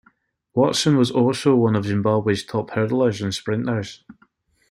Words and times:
Watson 0.55 0.97
was 0.97 1.11
also 1.11 1.53
one 1.55 1.75
of 1.75 1.85
Zimbabwe's 1.85 2.43
top 2.43 2.71
hurdlers 2.71 3.21
and 3.21 3.31
sprinters. 3.35 4.03